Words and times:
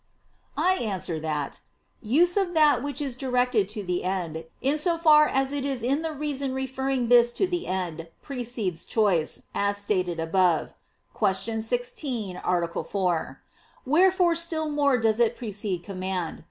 I 0.57 0.77
answer 0.77 1.19
that, 1.19 1.61
use 2.01 2.35
of 2.35 2.55
that 2.55 2.81
which 2.81 3.01
is 3.01 3.15
directed 3.15 3.69
to 3.69 3.83
the 3.83 4.03
end, 4.03 4.45
in 4.59 4.79
so 4.79 4.97
far 4.97 5.27
as 5.27 5.51
it 5.51 5.63
is 5.63 5.83
in 5.83 6.01
the 6.01 6.11
reason 6.11 6.55
referring 6.55 7.07
this 7.07 7.31
to 7.33 7.45
the 7.45 7.67
end, 7.67 8.07
precedes 8.23 8.83
choice, 8.83 9.43
as 9.53 9.77
stated 9.77 10.19
above 10.19 10.73
(Q. 11.15 11.61
16, 11.61 12.41
A. 12.43 12.83
4). 12.83 13.41
Wherefore 13.85 14.33
still 14.33 14.69
more 14.71 14.97
does 14.97 15.19
it 15.19 15.35
precede 15.37 15.83
command. 15.83 16.39